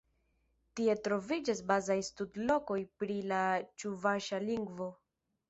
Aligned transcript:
Tie 0.77 0.95
troviĝas 1.07 1.61
bazaj 1.71 1.97
studlokoj 2.07 2.79
pri 3.03 3.19
la 3.35 3.43
ĉuvaŝa 3.83 4.43
lingvo. 4.49 4.91